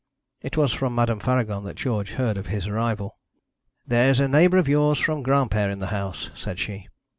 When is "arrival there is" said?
2.65-4.19